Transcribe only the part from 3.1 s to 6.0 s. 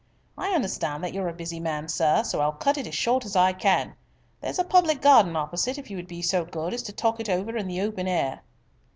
as I can. There's a public garden opposite if you